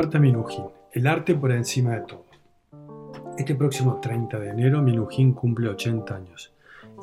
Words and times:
Marta 0.00 0.18
Minujín, 0.18 0.64
el 0.90 1.06
arte 1.06 1.36
por 1.36 1.52
encima 1.52 1.92
de 1.92 2.00
todo. 2.00 2.26
Este 3.38 3.54
próximo 3.54 4.00
30 4.00 4.40
de 4.40 4.50
enero 4.50 4.82
Minujín 4.82 5.34
cumple 5.34 5.68
80 5.68 6.16
años. 6.16 6.52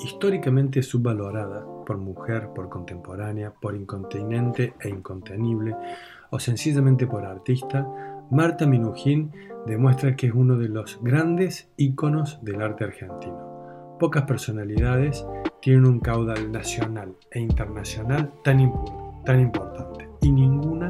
Históricamente 0.04 0.83
subvalorada 0.83 1.66
por 1.85 1.98
mujer, 1.98 2.50
por 2.54 2.67
contemporánea, 2.67 3.54
por 3.54 3.77
incontinente 3.77 4.74
e 4.82 4.90
incontenible, 4.90 5.74
o 6.32 6.40
sencillamente 6.40 7.08
por 7.08 7.24
artista, 7.24 7.88
Marta 8.30 8.68
Minujín 8.68 9.32
demuestra 9.66 10.18
que 10.18 10.28
es 10.28 10.34
uno 10.34 10.58
de 10.58 10.68
los 10.68 11.00
grandes 11.02 11.71
íconos 11.78 12.44
del 12.44 12.62
arte 12.62 12.84
argentino. 12.84 13.96
Pocas 14.02 14.23
personalidades 14.23 15.26
tienen 15.62 15.86
un 15.86 16.02
caudal 16.02 16.52
nacional 16.52 17.16
e 17.32 17.39
internacional 17.39 18.34
tan, 18.44 18.73
tan 19.23 19.39
importante, 19.39 20.10
y 20.20 20.30
ninguna 20.30 20.89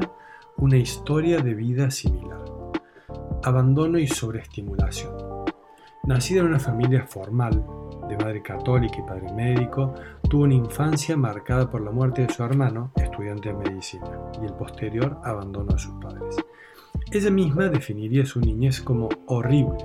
una 0.62 0.76
historia 0.76 1.40
de 1.40 1.54
vida 1.54 1.90
similar. 1.90 2.38
Abandono 3.42 3.98
y 3.98 4.06
sobreestimulación. 4.06 5.12
Nacida 6.04 6.38
en 6.38 6.46
una 6.46 6.60
familia 6.60 7.04
formal, 7.04 7.66
de 8.08 8.16
madre 8.16 8.42
católica 8.42 8.94
y 8.96 9.02
padre 9.02 9.32
médico, 9.32 9.92
tuvo 10.30 10.44
una 10.44 10.54
infancia 10.54 11.16
marcada 11.16 11.68
por 11.68 11.80
la 11.80 11.90
muerte 11.90 12.24
de 12.24 12.32
su 12.32 12.44
hermano, 12.44 12.92
estudiante 12.94 13.48
de 13.48 13.56
medicina, 13.56 14.06
y 14.40 14.46
el 14.46 14.52
posterior 14.52 15.18
abandono 15.24 15.72
de 15.72 15.80
sus 15.80 15.94
padres. 15.94 16.36
Ella 17.10 17.30
misma 17.32 17.68
definiría 17.68 18.24
su 18.24 18.38
niñez 18.38 18.82
como 18.82 19.08
horrible. 19.26 19.84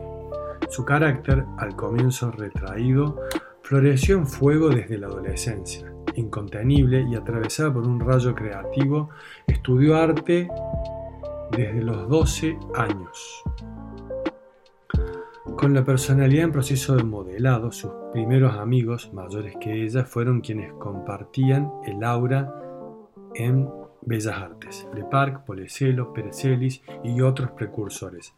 Su 0.69 0.85
carácter, 0.85 1.43
al 1.57 1.75
comienzo 1.75 2.29
retraído, 2.29 3.19
floreció 3.63 4.15
en 4.15 4.27
fuego 4.27 4.69
desde 4.69 4.99
la 4.99 5.07
adolescencia 5.07 5.96
incontenible 6.17 7.05
y 7.09 7.15
atravesada 7.15 7.73
por 7.73 7.87
un 7.87 7.99
rayo 7.99 8.35
creativo, 8.35 9.09
estudió 9.47 9.95
arte 9.95 10.47
desde 11.51 11.81
los 11.81 12.09
12 12.09 12.57
años. 12.75 13.43
Con 15.55 15.73
la 15.73 15.83
personalidad 15.83 16.43
en 16.43 16.51
proceso 16.51 16.95
de 16.95 17.03
modelado, 17.03 17.71
sus 17.71 17.91
primeros 18.11 18.55
amigos, 18.55 19.11
mayores 19.13 19.55
que 19.59 19.83
ella, 19.83 20.03
fueron 20.03 20.41
quienes 20.41 20.73
compartían 20.73 21.71
el 21.85 22.03
aura 22.03 22.53
en 23.33 23.67
Bellas 24.01 24.37
Artes, 24.37 24.87
Le 24.93 25.03
Parc, 25.03 25.45
Polecelo, 25.45 26.13
Perezelis 26.13 26.81
y 27.03 27.21
otros 27.21 27.51
precursores. 27.51 28.33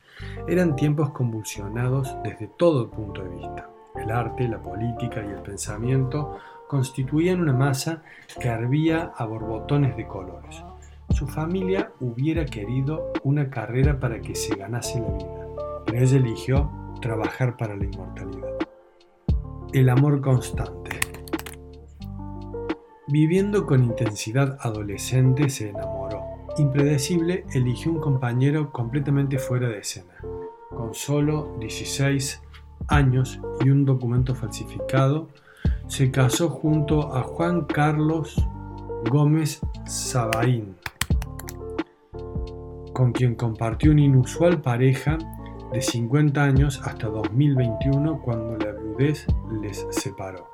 Eran 0.48 0.76
tiempos 0.76 1.12
convulsionados 1.12 2.16
desde 2.24 2.48
todo 2.58 2.90
punto 2.90 3.24
de 3.24 3.30
vista. 3.30 3.70
El 3.96 4.12
arte, 4.12 4.48
la 4.48 4.62
política 4.62 5.24
y 5.24 5.30
el 5.30 5.42
pensamiento 5.42 6.38
constituían 6.70 7.42
una 7.42 7.54
masa 7.54 8.04
que 8.40 8.48
hervía 8.48 9.12
a 9.18 9.26
borbotones 9.26 9.98
de 9.98 10.06
colores. 10.06 10.64
Su 11.10 11.28
familia 11.28 11.92
hubiera 12.00 12.46
querido 12.46 13.12
una 13.24 13.50
carrera 13.50 14.00
para 14.00 14.22
que 14.22 14.36
se 14.36 14.56
ganase 14.56 15.02
la 15.02 15.08
vida, 15.08 15.48
pero 15.88 16.00
ella 16.00 16.18
eligió 16.18 16.72
trabajar 17.02 17.58
para 17.58 17.76
la 17.76 17.86
inmortalidad. 17.86 18.54
El 19.74 19.90
amor 19.90 20.22
constante. 20.22 20.92
Viviendo 23.08 23.66
con 23.66 23.84
intensidad 23.84 24.60
adolescente 24.62 25.50
se 25.50 25.70
enamoró. 25.70 26.22
Impredecible, 26.60 27.46
eligió 27.52 27.92
un 27.92 28.00
compañero 28.00 28.72
completamente 28.72 29.40
fuera 29.40 29.70
de 29.70 29.80
escena. 29.80 30.14
Con 30.70 30.94
solo 30.94 31.56
16 31.60 32.44
años 32.90 33.40
y 33.66 33.72
un 33.72 33.86
documento 33.86 34.36
falsificado, 34.36 35.30
se 35.90 36.12
casó 36.12 36.50
junto 36.50 37.16
a 37.16 37.24
Juan 37.24 37.66
Carlos 37.66 38.36
Gómez 39.10 39.60
Sabaín, 39.86 40.76
con 42.94 43.12
quien 43.12 43.34
compartió 43.34 43.92
una 43.92 44.02
inusual 44.02 44.62
pareja 44.62 45.18
de 45.74 45.82
50 45.82 46.44
años 46.44 46.80
hasta 46.86 47.08
2021 47.08 48.22
cuando 48.22 48.56
la 48.58 48.72
viudez 48.72 49.26
les 49.62 49.86
separó. 49.90 50.48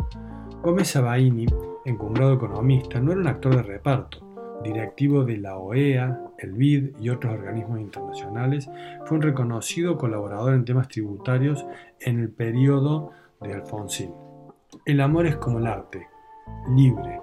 Gómez 0.64 0.88
Sabaini, 0.88 1.46
encumbrado 1.84 2.34
economista, 2.34 3.02
no 3.02 3.12
era 3.12 3.22
un 3.22 3.28
actor 3.28 3.58
de 3.58 3.64
reparto. 3.64 4.22
Directivo 4.64 5.26
de 5.26 5.38
la 5.38 5.58
OEA, 5.58 6.18
el 6.40 6.54
BID 6.54 6.96
y 7.02 7.10
otros 7.10 7.34
organismos 7.34 7.82
internacionales, 7.82 8.70
fue 9.06 9.18
un 9.18 9.22
reconocido 9.22 9.98
colaborador 9.98 10.54
en 10.54 10.64
temas 10.64 10.88
tributarios 10.88 11.66
en 12.00 12.22
el 12.22 12.30
periodo 12.30 13.12
de 13.42 13.54
Alfonsín. 13.54 14.25
El 14.84 15.00
amor 15.00 15.26
es 15.26 15.38
como 15.38 15.60
el 15.60 15.68
arte, 15.68 16.10
libre, 16.76 17.22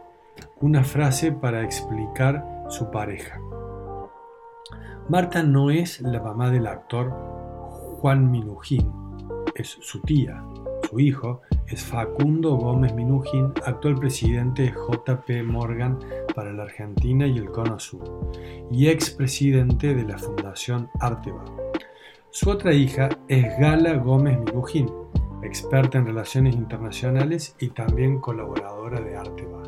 una 0.61 0.83
frase 0.83 1.33
para 1.33 1.63
explicar 1.63 2.65
su 2.69 2.91
pareja. 2.91 3.39
Marta 5.09 5.43
no 5.43 5.71
es 5.71 6.01
la 6.01 6.21
mamá 6.21 6.51
del 6.51 6.67
actor 6.67 7.11
Juan 8.01 8.31
Minujín, 8.31 8.91
es 9.55 9.77
su 9.81 10.01
tía. 10.01 10.43
Su 10.89 11.01
hijo 11.01 11.43
es 11.67 11.85
Facundo 11.85 12.57
Gómez 12.57 12.95
Minujín, 12.95 13.53
actual 13.65 13.97
presidente 13.97 14.63
de 14.63 14.73
JP 14.73 15.45
Morgan 15.47 15.99
para 16.35 16.53
la 16.53 16.65
Argentina 16.65 17.27
y 17.27 17.39
el 17.39 17.51
Cono 17.51 17.79
Sur, 17.79 18.31
y 18.71 18.89
expresidente 18.89 19.95
de 19.95 20.05
la 20.05 20.19
Fundación 20.19 20.89
Arteba. 21.01 21.45
Su 22.31 22.51
otra 22.51 22.73
hija 22.73 23.09
es 23.29 23.59
Gala 23.59 23.95
Gómez 23.95 24.39
Minujín, 24.39 25.02
experta 25.43 25.99
en 25.99 26.07
relaciones 26.07 26.55
internacionales 26.55 27.57
y 27.59 27.69
también 27.69 28.21
colaboradora 28.21 29.01
de 29.01 29.17
Arteba. 29.17 29.63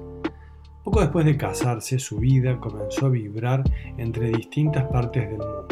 Poco 0.85 1.01
después 1.01 1.25
de 1.25 1.37
casarse, 1.39 1.99
su 1.99 2.19
vida 2.19 2.61
comenzó 2.61 3.07
a 3.07 3.11
vibrar 3.11 3.65
entre 3.97 4.29
distintas 4.29 4.85
partes 4.85 5.29
del 5.31 5.39
mundo. 5.39 5.69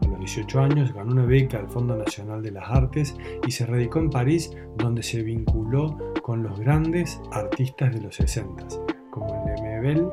A 0.00 0.06
los 0.08 0.18
18 0.20 0.60
años 0.60 0.94
ganó 0.94 1.12
una 1.12 1.26
beca 1.26 1.58
al 1.58 1.68
Fondo 1.68 1.94
Nacional 1.94 2.42
de 2.42 2.52
las 2.52 2.68
Artes 2.70 3.14
y 3.46 3.50
se 3.50 3.66
radicó 3.66 3.98
en 3.98 4.08
París, 4.08 4.50
donde 4.76 5.02
se 5.02 5.22
vinculó 5.22 6.14
con 6.22 6.42
los 6.42 6.58
grandes 6.58 7.20
artistas 7.30 7.92
de 7.92 8.00
los 8.00 8.16
60, 8.16 8.66
como 9.10 9.44
Lemebel 9.46 10.08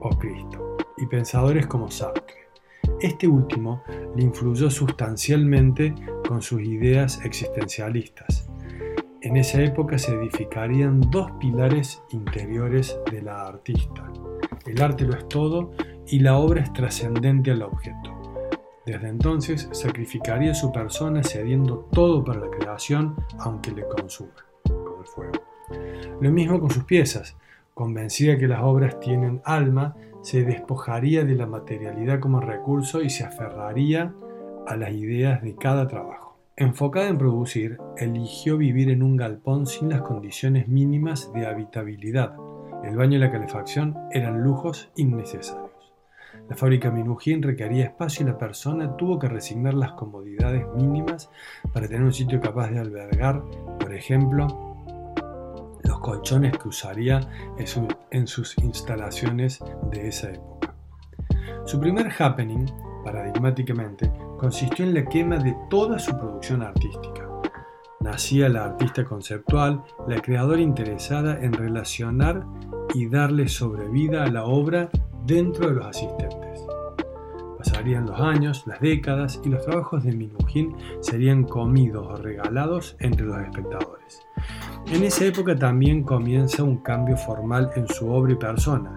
o 0.00 0.10
Cristo, 0.10 0.76
y 0.96 1.06
pensadores 1.06 1.66
como 1.66 1.90
Sartre. 1.90 2.46
Este 3.00 3.26
último 3.26 3.82
le 4.14 4.22
influyó 4.22 4.70
sustancialmente 4.70 5.94
con 6.26 6.40
sus 6.40 6.62
ideas 6.62 7.20
existencialistas. 7.24 8.45
En 9.26 9.36
esa 9.36 9.60
época 9.60 9.98
se 9.98 10.14
edificarían 10.14 11.00
dos 11.10 11.32
pilares 11.40 12.00
interiores 12.10 12.96
de 13.10 13.22
la 13.22 13.44
artista. 13.44 14.04
El 14.64 14.80
arte 14.80 15.04
lo 15.04 15.16
es 15.16 15.26
todo 15.26 15.72
y 16.06 16.20
la 16.20 16.38
obra 16.38 16.62
es 16.62 16.72
trascendente 16.72 17.50
al 17.50 17.62
objeto. 17.62 18.14
Desde 18.86 19.08
entonces 19.08 19.68
sacrificaría 19.72 20.54
su 20.54 20.70
persona 20.70 21.24
cediendo 21.24 21.88
todo 21.90 22.22
para 22.22 22.38
la 22.38 22.50
creación 22.50 23.16
aunque 23.40 23.72
le 23.72 23.82
consuma, 23.88 24.30
como 24.62 25.00
el 25.00 25.08
fuego. 25.08 25.32
Lo 26.20 26.30
mismo 26.30 26.60
con 26.60 26.70
sus 26.70 26.84
piezas. 26.84 27.36
Convencida 27.74 28.38
que 28.38 28.46
las 28.46 28.62
obras 28.62 29.00
tienen 29.00 29.42
alma, 29.44 29.96
se 30.22 30.44
despojaría 30.44 31.24
de 31.24 31.34
la 31.34 31.46
materialidad 31.46 32.20
como 32.20 32.38
recurso 32.38 33.02
y 33.02 33.10
se 33.10 33.24
aferraría 33.24 34.14
a 34.68 34.76
las 34.76 34.92
ideas 34.92 35.42
de 35.42 35.56
cada 35.56 35.88
trabajo. 35.88 36.25
Enfocada 36.58 37.08
en 37.08 37.18
producir, 37.18 37.76
eligió 37.98 38.56
vivir 38.56 38.88
en 38.88 39.02
un 39.02 39.18
galpón 39.18 39.66
sin 39.66 39.90
las 39.90 40.00
condiciones 40.00 40.68
mínimas 40.68 41.30
de 41.34 41.46
habitabilidad. 41.46 42.34
El 42.82 42.96
baño 42.96 43.18
y 43.18 43.20
la 43.20 43.30
calefacción 43.30 43.94
eran 44.10 44.42
lujos 44.42 44.90
innecesarios. 44.96 45.70
La 46.48 46.56
fábrica 46.56 46.90
Minujín 46.90 47.42
requería 47.42 47.84
espacio 47.84 48.24
y 48.24 48.30
la 48.30 48.38
persona 48.38 48.96
tuvo 48.96 49.18
que 49.18 49.28
resignar 49.28 49.74
las 49.74 49.92
comodidades 49.92 50.64
mínimas 50.74 51.28
para 51.74 51.88
tener 51.88 52.04
un 52.04 52.14
sitio 52.14 52.40
capaz 52.40 52.70
de 52.70 52.78
albergar, 52.78 53.42
por 53.78 53.92
ejemplo, 53.92 54.46
los 55.84 56.00
colchones 56.00 56.56
que 56.56 56.68
usaría 56.68 57.20
en, 58.10 58.26
sus 58.26 58.56
instalaciones 58.56 59.62
de 59.90 60.08
esa 60.08 60.30
época. 60.30 60.74
Su 61.66 61.78
primer 61.78 62.10
happening, 62.18 62.64
consistió 64.38 64.84
en 64.84 64.94
la 64.94 65.04
quema 65.04 65.38
de 65.38 65.56
toda 65.70 65.98
su 65.98 66.12
producción 66.12 66.62
artística. 66.62 67.28
Nacía 68.00 68.48
la 68.48 68.66
artista 68.66 69.04
conceptual, 69.04 69.82
la 70.06 70.20
creadora 70.20 70.60
interesada 70.60 71.38
en 71.40 71.52
relacionar 71.52 72.46
y 72.94 73.08
darle 73.08 73.48
sobrevida 73.48 74.24
a 74.24 74.30
la 74.30 74.44
obra 74.44 74.88
dentro 75.24 75.68
de 75.68 75.74
los 75.74 75.86
asistentes. 75.86 76.66
Pasarían 77.58 78.06
los 78.06 78.20
años, 78.20 78.64
las 78.66 78.80
décadas 78.80 79.40
y 79.44 79.48
los 79.48 79.64
trabajos 79.64 80.04
de 80.04 80.12
Minujín 80.12 80.76
serían 81.00 81.44
comidos 81.44 82.06
o 82.06 82.22
regalados 82.22 82.96
entre 83.00 83.26
los 83.26 83.38
espectadores. 83.38 84.22
En 84.86 85.02
esa 85.02 85.24
época 85.24 85.56
también 85.56 86.04
comienza 86.04 86.62
un 86.62 86.76
cambio 86.76 87.16
formal 87.16 87.70
en 87.74 87.88
su 87.88 88.08
obra 88.08 88.34
y 88.34 88.36
persona. 88.36 88.94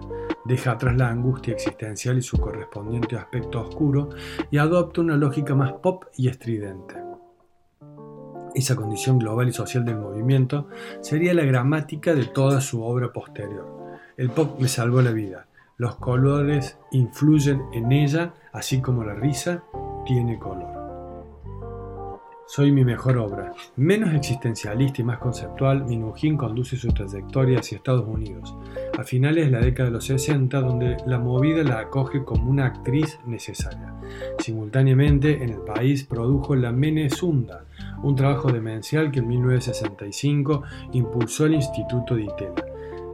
Deja 0.50 0.72
atrás 0.72 0.96
la 0.96 1.08
angustia 1.08 1.54
existencial 1.54 2.18
y 2.18 2.22
su 2.22 2.36
correspondiente 2.36 3.14
aspecto 3.14 3.60
oscuro 3.60 4.08
y 4.50 4.58
adopta 4.58 5.00
una 5.00 5.16
lógica 5.16 5.54
más 5.54 5.74
pop 5.74 6.06
y 6.16 6.26
estridente. 6.26 6.96
Esa 8.56 8.74
condición 8.74 9.20
global 9.20 9.48
y 9.48 9.52
social 9.52 9.84
del 9.84 9.98
movimiento 9.98 10.66
sería 11.02 11.34
la 11.34 11.44
gramática 11.44 12.14
de 12.14 12.24
toda 12.24 12.60
su 12.60 12.82
obra 12.82 13.12
posterior. 13.12 13.94
El 14.16 14.30
pop 14.30 14.60
le 14.60 14.66
salvó 14.66 15.00
la 15.02 15.12
vida. 15.12 15.46
Los 15.76 15.94
colores 15.94 16.76
influyen 16.90 17.62
en 17.72 17.92
ella, 17.92 18.34
así 18.52 18.80
como 18.80 19.04
la 19.04 19.14
risa 19.14 19.62
tiene 20.04 20.36
color. 20.40 20.69
Soy 22.52 22.72
mi 22.72 22.84
mejor 22.84 23.16
obra. 23.18 23.52
Menos 23.76 24.12
existencialista 24.12 25.00
y 25.00 25.04
más 25.04 25.18
conceptual, 25.18 25.84
Minujín 25.84 26.36
conduce 26.36 26.76
su 26.76 26.88
trayectoria 26.88 27.60
hacia 27.60 27.76
Estados 27.76 28.08
Unidos, 28.08 28.56
a 28.98 29.04
finales 29.04 29.44
de 29.44 29.52
la 29.52 29.60
década 29.60 29.88
de 29.88 29.92
los 29.92 30.06
60, 30.06 30.60
donde 30.60 30.96
la 31.06 31.20
movida 31.20 31.62
la 31.62 31.78
acoge 31.78 32.24
como 32.24 32.50
una 32.50 32.66
actriz 32.66 33.20
necesaria. 33.24 33.94
Simultáneamente, 34.40 35.44
en 35.44 35.50
el 35.50 35.60
país 35.60 36.02
produjo 36.02 36.56
La 36.56 36.72
Menezunda, 36.72 37.66
un 38.02 38.16
trabajo 38.16 38.50
demencial 38.50 39.12
que 39.12 39.20
en 39.20 39.28
1965 39.28 40.64
impulsó 40.92 41.46
el 41.46 41.54
Instituto 41.54 42.16
de 42.16 42.24
Itela. 42.24 42.69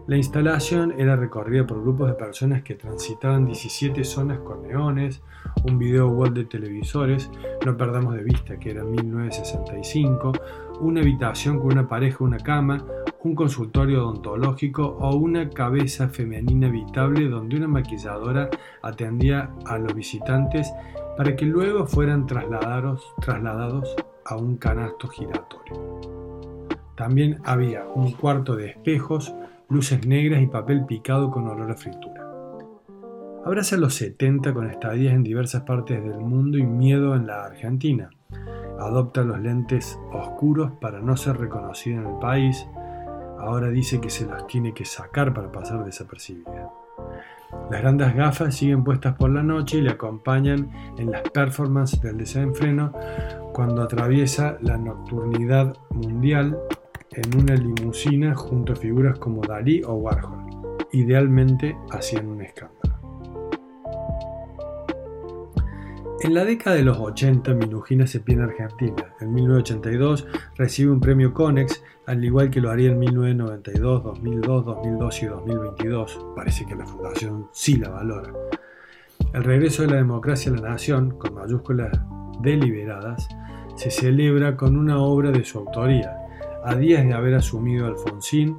La 0.06 0.16
instalación 0.16 0.94
era 0.96 1.16
recorrida 1.16 1.66
por 1.66 1.82
grupos 1.82 2.06
de 2.06 2.14
personas 2.14 2.62
que 2.62 2.76
transitaban 2.76 3.44
17 3.44 4.04
zonas 4.04 4.38
con 4.38 4.62
neones, 4.62 5.20
un 5.64 5.80
video 5.80 6.06
wall 6.08 6.32
de 6.32 6.44
televisores, 6.44 7.28
no 7.64 7.76
perdamos 7.76 8.14
de 8.14 8.22
vista 8.22 8.56
que 8.56 8.70
era 8.70 8.84
1965, 8.84 10.32
una 10.78 11.00
habitación 11.00 11.58
con 11.58 11.72
una 11.72 11.88
pareja, 11.88 12.22
una 12.22 12.38
cama, 12.38 12.84
un 13.24 13.34
consultorio 13.34 14.04
odontológico 14.04 14.86
o 14.86 15.16
una 15.16 15.50
cabeza 15.50 16.08
femenina 16.08 16.68
habitable 16.68 17.28
donde 17.28 17.56
una 17.56 17.66
maquilladora 17.66 18.48
atendía 18.82 19.50
a 19.64 19.76
los 19.76 19.92
visitantes 19.92 20.72
para 21.16 21.34
que 21.34 21.46
luego 21.46 21.84
fueran 21.84 22.28
trasladados, 22.28 23.12
trasladados 23.20 23.96
a 24.24 24.36
un 24.36 24.56
canasto 24.56 25.08
giratorio. 25.08 26.00
También 26.94 27.40
había 27.44 27.84
un 27.88 28.12
cuarto 28.12 28.54
de 28.54 28.70
espejos, 28.70 29.34
luces 29.68 30.06
negras 30.06 30.42
y 30.42 30.46
papel 30.46 30.86
picado 30.86 31.30
con 31.30 31.48
olor 31.48 31.70
a 31.70 31.76
fritura. 31.76 32.22
Abraza 33.44 33.76
los 33.76 33.94
70 33.94 34.52
con 34.54 34.70
estadías 34.70 35.14
en 35.14 35.22
diversas 35.22 35.62
partes 35.62 36.02
del 36.02 36.20
mundo 36.20 36.58
y 36.58 36.64
miedo 36.64 37.14
en 37.14 37.26
la 37.26 37.44
Argentina. 37.44 38.10
Adopta 38.78 39.22
los 39.22 39.40
lentes 39.40 39.98
oscuros 40.12 40.72
para 40.80 41.00
no 41.00 41.16
ser 41.16 41.38
reconocida 41.38 41.96
en 41.96 42.06
el 42.06 42.18
país. 42.18 42.66
Ahora 43.38 43.68
dice 43.68 44.00
que 44.00 44.10
se 44.10 44.26
los 44.26 44.46
tiene 44.46 44.74
que 44.74 44.84
sacar 44.84 45.32
para 45.32 45.50
pasar 45.50 45.84
desapercibida. 45.84 46.70
Las 47.70 47.80
grandes 47.80 48.14
gafas 48.14 48.54
siguen 48.54 48.84
puestas 48.84 49.14
por 49.14 49.30
la 49.30 49.42
noche 49.42 49.78
y 49.78 49.82
le 49.82 49.90
acompañan 49.90 50.70
en 50.98 51.10
las 51.10 51.22
performances 51.30 52.00
del 52.00 52.18
desenfreno 52.18 52.92
cuando 53.52 53.82
atraviesa 53.82 54.58
la 54.60 54.76
nocturnidad 54.76 55.76
mundial 55.90 56.58
en 57.12 57.40
una 57.40 57.54
limusina 57.54 58.34
junto 58.34 58.72
a 58.72 58.76
figuras 58.76 59.18
como 59.18 59.42
Dalí 59.42 59.82
o 59.84 59.94
Warhol. 59.94 60.46
Idealmente 60.92 61.76
hacían 61.90 62.28
un 62.28 62.42
escándalo. 62.42 62.86
En 66.20 66.34
la 66.34 66.44
década 66.44 66.74
de 66.76 66.82
los 66.82 66.98
80, 66.98 67.54
Minujín 67.54 68.06
se 68.06 68.20
pie 68.20 68.36
en 68.36 68.40
Argentina. 68.40 69.14
En 69.20 69.34
1982 69.34 70.26
recibe 70.56 70.90
un 70.90 70.98
premio 70.98 71.34
Conex, 71.34 71.82
al 72.06 72.24
igual 72.24 72.50
que 72.50 72.60
lo 72.60 72.70
haría 72.70 72.90
en 72.90 72.98
1992, 72.98 74.02
2002, 74.02 74.64
2002 74.64 75.22
y 75.22 75.26
2022. 75.26 76.26
Parece 76.34 76.66
que 76.66 76.74
la 76.74 76.86
Fundación 76.86 77.48
sí 77.52 77.76
la 77.76 77.90
valora. 77.90 78.32
El 79.34 79.44
regreso 79.44 79.82
de 79.82 79.88
la 79.88 79.96
democracia 79.96 80.50
a 80.50 80.56
la 80.56 80.70
nación, 80.70 81.18
con 81.18 81.34
mayúsculas 81.34 81.92
deliberadas, 82.40 83.28
se 83.76 83.90
celebra 83.90 84.56
con 84.56 84.76
una 84.76 84.98
obra 84.98 85.30
de 85.30 85.44
su 85.44 85.58
autoría, 85.58 86.15
a 86.66 86.74
días 86.74 87.06
de 87.06 87.14
haber 87.14 87.34
asumido 87.34 87.86
Alfonsín, 87.86 88.58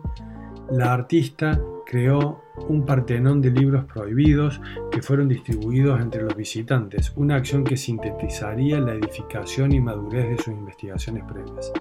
la 0.71 0.93
artista 0.93 1.59
creó 1.85 2.41
un 2.69 2.85
partenón 2.85 3.41
de 3.41 3.51
libros 3.51 3.83
prohibidos 3.83 4.61
que 4.91 5.01
fueron 5.01 5.27
distribuidos 5.27 5.99
entre 5.99 6.23
los 6.23 6.33
visitantes, 6.33 7.11
una 7.17 7.35
acción 7.35 7.65
que 7.65 7.75
sintetizaría 7.75 8.79
la 8.79 8.93
edificación 8.93 9.73
y 9.73 9.81
madurez 9.81 10.29
de 10.29 10.37
sus 10.37 10.53
investigaciones 10.53 11.25
previas. 11.25 11.73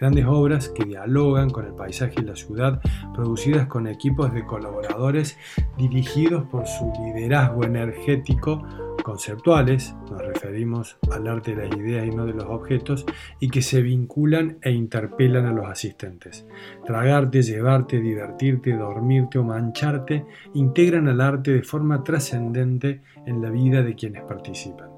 Grandes 0.00 0.24
obras 0.24 0.70
que 0.70 0.84
dialogan 0.84 1.50
con 1.50 1.66
el 1.66 1.74
paisaje 1.74 2.14
y 2.18 2.24
la 2.24 2.36
ciudad, 2.36 2.80
producidas 3.14 3.66
con 3.66 3.86
equipos 3.86 4.32
de 4.32 4.46
colaboradores 4.46 5.38
dirigidos 5.76 6.44
por 6.44 6.66
su 6.66 6.90
liderazgo 7.04 7.64
energético 7.64 8.62
conceptuales, 9.06 9.94
nos 10.10 10.20
referimos 10.20 10.98
al 11.12 11.28
arte 11.28 11.54
de 11.54 11.68
las 11.68 11.78
ideas 11.78 12.04
y 12.08 12.10
no 12.10 12.26
de 12.26 12.32
los 12.32 12.46
objetos, 12.46 13.06
y 13.38 13.50
que 13.50 13.62
se 13.62 13.80
vinculan 13.80 14.58
e 14.62 14.72
interpelan 14.72 15.46
a 15.46 15.52
los 15.52 15.66
asistentes. 15.66 16.44
Tragarte, 16.84 17.42
llevarte, 17.42 18.00
divertirte, 18.00 18.72
dormirte 18.72 19.38
o 19.38 19.44
mancharte 19.44 20.26
integran 20.54 21.06
al 21.06 21.20
arte 21.20 21.52
de 21.52 21.62
forma 21.62 22.02
trascendente 22.02 23.02
en 23.26 23.40
la 23.40 23.50
vida 23.50 23.84
de 23.84 23.94
quienes 23.94 24.24
participan. 24.24 24.90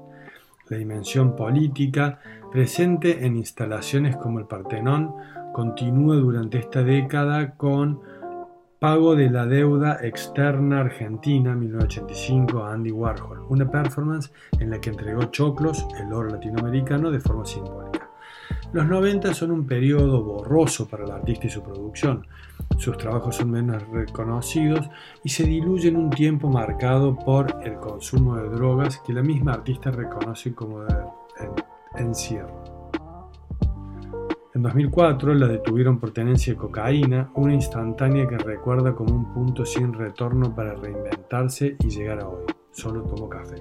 La 0.69 0.77
dimensión 0.77 1.35
política, 1.35 2.19
presente 2.51 3.27
en 3.27 3.37
instalaciones 3.37 4.17
como 4.17 4.39
el 4.39 4.47
Partenón, 4.47 5.13
continúa 5.53 6.15
durante 6.15 6.57
esta 6.57 6.81
década 6.81 7.51
con 7.57 7.99
Pago 8.79 9.13
de 9.13 9.29
la 9.29 9.45
deuda 9.45 9.99
externa 10.01 10.79
argentina 10.79 11.53
1985 11.53 12.63
a 12.63 12.71
Andy 12.71 12.91
Warhol, 12.91 13.45
una 13.49 13.69
performance 13.69 14.31
en 14.57 14.69
la 14.69 14.79
que 14.79 14.91
entregó 14.91 15.25
choclos, 15.25 15.85
el 15.99 16.13
oro 16.13 16.29
latinoamericano, 16.29 17.11
de 17.11 17.19
forma 17.19 17.45
simbólica. 17.45 18.09
Los 18.71 18.85
90 18.85 19.33
son 19.33 19.51
un 19.51 19.67
periodo 19.67 20.23
borroso 20.23 20.87
para 20.87 21.03
el 21.03 21.11
artista 21.11 21.47
y 21.47 21.49
su 21.49 21.61
producción. 21.61 22.25
Sus 22.77 22.97
trabajos 22.97 23.35
son 23.35 23.51
menos 23.51 23.85
reconocidos 23.89 24.89
y 25.25 25.29
se 25.29 25.43
diluyen 25.43 25.97
un 25.97 26.09
tiempo 26.09 26.47
marcado 26.47 27.17
por 27.17 27.59
el 27.65 27.75
consumo 27.81 28.37
de 28.37 28.47
drogas 28.47 28.99
que 29.05 29.11
la 29.11 29.21
misma 29.21 29.55
artista 29.55 29.91
reconoce 29.91 30.55
como 30.55 30.85
encierro. 31.97 32.58
En 34.59 34.63
2004 34.63 35.35
la 35.35 35.47
detuvieron 35.47 36.01
por 36.01 36.11
tenencia 36.11 36.51
de 36.51 36.59
cocaína, 36.59 37.31
una 37.35 37.53
instantánea 37.53 38.27
que 38.27 38.37
recuerda 38.37 38.93
como 38.93 39.15
un 39.15 39.33
punto 39.33 39.65
sin 39.65 39.93
retorno 39.93 40.53
para 40.53 40.75
reinventarse 40.75 41.77
y 41.79 41.89
llegar 41.89 42.19
a 42.19 42.27
hoy. 42.27 42.43
Solo 42.73 43.03
tomó 43.03 43.29
café. 43.29 43.55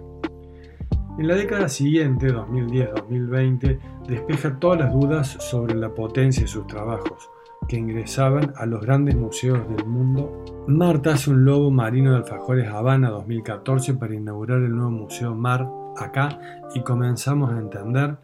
En 1.17 1.29
la 1.29 1.37
década 1.37 1.69
siguiente, 1.69 2.35
2010-2020, 2.35 3.79
despeja 4.09 4.59
todas 4.59 4.81
las 4.81 4.93
dudas 4.93 5.29
sobre 5.39 5.77
la 5.77 5.95
potencia 5.95 6.43
de 6.43 6.49
sus 6.49 6.67
trabajos, 6.67 7.31
que 7.69 7.77
ingresaban 7.77 8.53
a 8.57 8.67
los 8.67 8.81
grandes 8.81 9.15
museos 9.15 9.69
del 9.69 9.87
mundo. 9.87 10.45
Marta 10.67 11.13
hace 11.13 11.31
un 11.31 11.45
lobo 11.45 11.71
marino 11.71 12.11
de 12.11 12.17
alfajores 12.17 12.67
Habana 12.67 13.11
2014 13.11 13.95
para 13.95 14.17
inaugurar 14.17 14.63
el 14.63 14.75
nuevo 14.75 14.91
Museo 14.91 15.33
Mar 15.37 15.65
acá 15.97 16.41
y 16.75 16.81
comenzamos 16.81 17.53
a 17.53 17.59
entender 17.61 18.17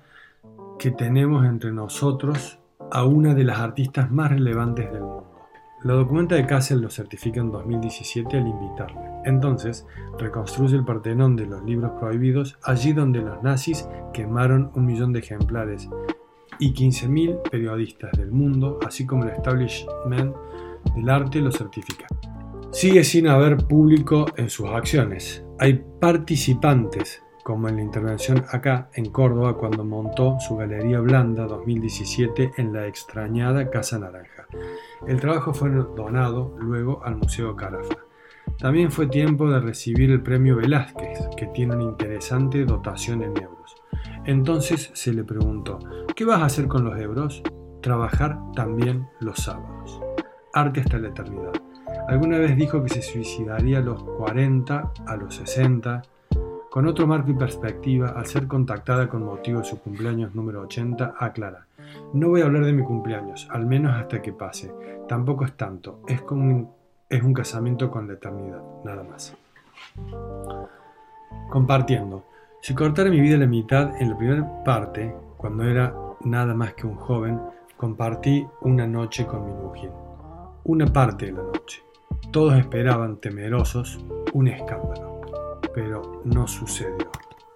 que 0.76 0.90
tenemos 0.90 1.46
entre 1.46 1.70
nosotros 1.70 2.58
a 2.91 3.05
una 3.05 3.34
de 3.34 3.44
las 3.44 3.58
artistas 3.58 4.10
más 4.10 4.31
relevantes 4.31 4.91
del 4.93 5.03
mundo. 5.03 5.34
La 5.84 5.93
documenta 5.93 6.34
de 6.34 6.46
Kassel 6.46 6.81
lo 6.81 6.88
certifica 6.88 7.41
en 7.41 7.53
2017 7.53 8.38
al 8.38 8.46
invitarle. 8.46 9.03
Entonces, 9.24 9.86
reconstruye 10.19 10.76
el 10.76 10.84
Partenón 10.84 11.36
de 11.36 11.44
los 11.44 11.62
libros 11.62 11.93
prohibidos 12.00 12.58
allí 12.62 12.94
donde 12.94 13.20
los 13.20 13.43
nazis 13.43 13.86
quemaron 14.14 14.70
un 14.74 14.86
millón 14.86 15.12
de 15.12 15.19
ejemplares 15.19 15.91
y 16.58 16.72
15.000 16.72 17.50
periodistas 17.50 18.12
del 18.12 18.31
mundo, 18.31 18.79
así 18.86 19.05
como 19.06 19.24
el 19.24 19.31
establishment 19.31 20.34
del 20.94 21.10
arte, 21.10 21.41
lo 21.41 21.53
certifica. 21.53 22.06
Sigue 22.70 23.05
sin 23.05 23.29
haber 23.29 23.58
público 23.58 24.26
en 24.36 24.48
sus 24.48 24.69
acciones. 24.70 25.44
Hay 25.58 25.84
participantes 26.00 27.22
como 27.44 27.69
en 27.69 27.77
la 27.77 27.82
intervención 27.82 28.44
acá 28.51 28.89
en 28.94 29.10
Córdoba 29.10 29.56
cuando 29.56 29.84
montó 29.84 30.39
su 30.41 30.56
Galería 30.56 30.98
Blanda 31.01 31.46
2017 31.46 32.55
en 32.56 32.72
la 32.72 32.86
extrañada 32.89 33.70
Casa 33.70 33.98
Naranja. 33.98 34.46
El 35.06 35.20
trabajo 35.20 35.53
fue 35.53 35.70
donado 35.70 36.56
luego 36.58 37.05
al 37.05 37.17
Museo 37.17 37.55
Carafa. 37.55 37.98
También 38.58 38.91
fue 38.91 39.08
tiempo 39.08 39.51
de 39.51 39.60
recibir 39.60 40.10
el 40.10 40.22
premio 40.22 40.56
Velázquez, 40.56 41.19
que 41.36 41.46
tiene 41.48 41.74
una 41.74 41.84
interesante 41.84 42.65
dotación 42.65 43.22
en 43.22 43.36
euros. 43.36 43.77
Entonces 44.24 44.91
se 44.94 45.13
le 45.13 45.22
preguntó, 45.22 45.79
¿qué 46.17 46.24
vas 46.24 46.41
a 46.41 46.46
hacer 46.46 46.67
con 46.67 46.84
los 46.84 46.98
euros? 46.98 47.43
Trabajar 47.82 48.39
también 48.55 49.06
los 49.20 49.39
sábados. 49.41 50.01
Arte 50.55 50.81
hasta 50.81 50.98
la 50.98 51.08
eternidad. 51.08 51.53
Alguna 52.08 52.39
vez 52.39 52.56
dijo 52.56 52.82
que 52.82 52.89
se 52.89 53.03
suicidaría 53.03 53.79
a 53.79 53.82
los 53.82 54.03
40, 54.03 54.93
a 55.06 55.17
los 55.17 55.34
60, 55.36 56.03
con 56.74 56.88
otro 56.88 57.06
marco 57.06 57.31
y 57.31 57.34
perspectiva, 57.34 58.14
al 58.16 58.26
ser 58.26 58.48
contactada 58.48 59.08
con 59.08 59.24
motivo 59.24 59.60
de 59.60 59.64
su 59.64 59.78
cumpleaños 59.78 60.34
número 60.34 60.62
80, 60.62 61.14
aclara, 61.20 61.69
no 62.14 62.31
voy 62.31 62.40
a 62.40 62.46
hablar 62.46 62.64
de 62.64 62.72
mi 62.72 62.82
cumpleaños, 62.82 63.46
al 63.52 63.64
menos 63.64 63.94
hasta 63.94 64.20
que 64.20 64.32
pase. 64.32 64.74
Tampoco 65.06 65.44
es 65.44 65.56
tanto, 65.56 66.00
es, 66.08 66.20
un 66.28 67.32
casamiento 67.32 67.93
con 67.93 68.08
la 68.08 68.14
eternidad, 68.14 68.60
nada 68.84 69.04
más. 69.04 69.36
Compartiendo. 71.48 72.24
Si 72.60 72.74
cortara 72.74 73.08
mi 73.08 73.20
vida 73.20 73.36
a 73.36 73.38
la 73.38 73.46
mitad, 73.46 73.94
en 74.02 74.10
la 74.10 74.19
primera 74.19 74.64
parte, 74.64 75.14
cuando 75.36 75.62
era 75.62 75.94
nada 76.24 76.54
más 76.54 76.74
que 76.74 76.88
un 76.88 76.96
joven, 76.96 77.40
compartí 77.76 78.44
una 78.62 78.84
noche 78.84 79.26
con 79.26 79.46
mi 79.46 79.52
mujer. 79.52 79.93
Una 80.64 80.86
parte 80.86 81.26
de 81.26 81.32
la 81.34 81.43
noche. 81.44 81.84
Todos 82.32 82.58
esperaban, 82.58 83.19
temerosos, 83.19 84.04
un 84.32 84.48
escándalo 84.48 85.13
pero 85.74 86.22
no 86.24 86.46
sucedió. 86.46 87.10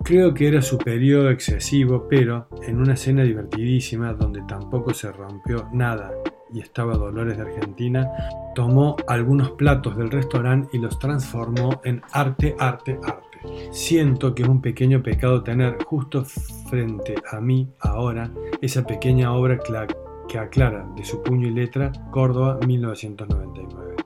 Creo 0.04 0.32
que 0.32 0.48
era 0.48 0.62
su 0.62 0.78
periodo 0.78 1.30
excesivo, 1.30 2.06
pero 2.08 2.48
en 2.62 2.80
una 2.80 2.94
escena 2.94 3.24
divertidísima 3.24 4.14
donde 4.14 4.42
tampoco 4.48 4.94
se 4.94 5.12
rompió 5.12 5.68
nada 5.72 6.12
y 6.52 6.60
estaba 6.60 6.96
Dolores 6.96 7.36
de 7.36 7.42
Argentina, 7.42 8.08
tomó 8.54 8.96
algunos 9.06 9.50
platos 9.52 9.96
del 9.96 10.10
restaurante 10.10 10.70
y 10.72 10.78
los 10.78 10.98
transformó 10.98 11.80
en 11.84 12.00
arte, 12.12 12.56
arte, 12.58 12.98
arte. 13.04 13.38
Siento 13.70 14.34
que 14.34 14.42
es 14.42 14.48
un 14.48 14.62
pequeño 14.62 15.02
pecado 15.02 15.42
tener 15.42 15.76
justo 15.84 16.24
frente 16.24 17.14
a 17.30 17.40
mí 17.40 17.68
ahora 17.80 18.30
esa 18.62 18.84
pequeña 18.86 19.32
obra 19.32 19.58
que 20.28 20.38
aclara 20.38 20.88
de 20.96 21.04
su 21.04 21.22
puño 21.22 21.48
y 21.48 21.52
letra 21.52 21.92
Córdoba 22.10 22.58
1999. 22.66 23.97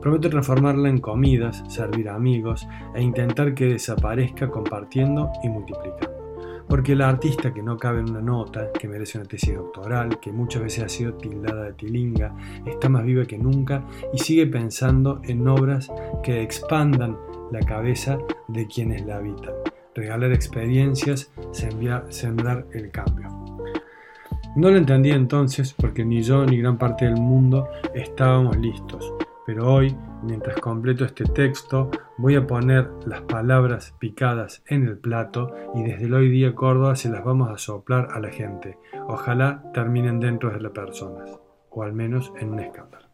Prometo 0.00 0.30
transformarla 0.30 0.88
en 0.88 0.98
comidas, 0.98 1.62
servir 1.68 2.08
a 2.08 2.14
amigos 2.14 2.66
e 2.94 3.02
intentar 3.02 3.54
que 3.54 3.66
desaparezca 3.66 4.50
compartiendo 4.50 5.30
y 5.42 5.48
multiplicando. 5.48 6.10
Porque 6.68 6.94
la 6.94 7.08
artista 7.08 7.52
que 7.52 7.62
no 7.62 7.76
cabe 7.76 8.00
en 8.00 8.10
una 8.10 8.20
nota, 8.20 8.70
que 8.72 8.86
merece 8.86 9.18
una 9.18 9.26
tesis 9.26 9.56
doctoral, 9.56 10.20
que 10.20 10.32
muchas 10.32 10.62
veces 10.62 10.84
ha 10.84 10.88
sido 10.88 11.14
tildada 11.14 11.64
de 11.64 11.72
tilinga, 11.72 12.34
está 12.64 12.88
más 12.88 13.04
viva 13.04 13.24
que 13.24 13.36
nunca 13.36 13.84
y 14.12 14.18
sigue 14.18 14.46
pensando 14.46 15.20
en 15.24 15.46
obras 15.48 15.90
que 16.22 16.42
expandan 16.42 17.18
la 17.50 17.60
cabeza 17.60 18.18
de 18.48 18.66
quienes 18.66 19.04
la 19.04 19.16
habitan. 19.16 19.52
Regalar 19.94 20.32
experiencias, 20.32 21.32
sembrar 21.50 22.66
el 22.72 22.90
cambio. 22.90 23.28
No 24.56 24.70
lo 24.70 24.76
entendí 24.76 25.10
entonces 25.10 25.74
porque 25.74 26.04
ni 26.04 26.22
yo 26.22 26.46
ni 26.46 26.58
gran 26.58 26.78
parte 26.78 27.04
del 27.04 27.16
mundo 27.16 27.68
estábamos 27.94 28.56
listos, 28.56 29.12
pero 29.50 29.66
hoy 29.66 29.96
Mientras 30.22 30.60
completo 30.60 31.04
este 31.04 31.24
texto, 31.24 31.90
voy 32.18 32.36
a 32.36 32.46
poner 32.46 32.90
las 33.06 33.22
palabras 33.22 33.94
picadas 33.98 34.62
en 34.66 34.86
el 34.86 34.98
plato 34.98 35.54
y 35.74 35.82
desde 35.82 36.04
el 36.04 36.14
hoy 36.14 36.28
día 36.28 36.54
Córdoba 36.54 36.94
se 36.94 37.08
las 37.08 37.24
vamos 37.24 37.48
a 37.50 37.56
soplar 37.56 38.08
a 38.12 38.20
la 38.20 38.28
gente. 38.30 38.76
Ojalá 39.08 39.64
terminen 39.72 40.20
dentro 40.20 40.50
de 40.50 40.60
las 40.60 40.72
personas, 40.72 41.40
o 41.70 41.82
al 41.82 41.94
menos 41.94 42.32
en 42.38 42.50
un 42.50 42.60
escándalo. 42.60 43.09